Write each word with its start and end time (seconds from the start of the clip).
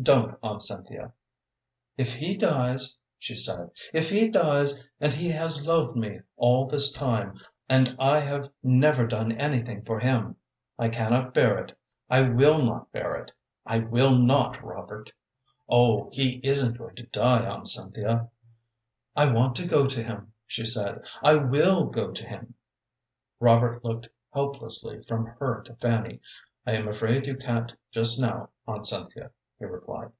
"Don't, 0.00 0.38
Aunt 0.44 0.62
Cynthia." 0.62 1.12
"If 1.96 2.14
he 2.14 2.36
dies," 2.36 2.96
she 3.18 3.34
said 3.34 3.72
"if 3.92 4.10
he 4.10 4.28
dies 4.28 4.80
and 5.00 5.12
he 5.12 5.28
has 5.30 5.66
loved 5.66 5.96
me 5.96 6.20
all 6.36 6.68
this 6.68 6.92
time, 6.92 7.36
and 7.68 7.96
I 7.98 8.20
have 8.20 8.48
never 8.62 9.08
done 9.08 9.32
anything 9.32 9.82
for 9.84 9.98
him 9.98 10.36
I 10.78 10.88
cannot 10.88 11.34
bear 11.34 11.58
it; 11.58 11.76
I 12.08 12.22
will 12.22 12.64
not 12.64 12.92
bear 12.92 13.16
it; 13.16 13.32
I 13.66 13.78
will 13.80 14.16
not, 14.16 14.62
Robert!" 14.62 15.10
"Oh, 15.68 16.10
he 16.12 16.36
isn't 16.44 16.78
going 16.78 16.94
to 16.94 17.06
die, 17.06 17.44
Aunt 17.44 17.66
Cynthia." 17.66 18.30
"I 19.16 19.32
want 19.32 19.56
to 19.56 19.66
go 19.66 19.84
to 19.84 20.00
him," 20.00 20.32
she 20.46 20.64
said. 20.64 21.02
"I 21.24 21.34
will 21.34 21.86
go 21.86 22.12
to 22.12 22.24
him." 22.24 22.54
Robert 23.40 23.84
looked 23.84 24.08
helplessly 24.32 25.02
from 25.02 25.26
her 25.40 25.60
to 25.64 25.74
Fanny. 25.74 26.20
"I 26.64 26.74
am 26.74 26.86
afraid 26.86 27.26
you 27.26 27.36
can't 27.36 27.74
just 27.90 28.20
now, 28.20 28.50
Aunt 28.64 28.86
Cynthia," 28.86 29.32
he 29.58 29.64
replied. 29.64 30.12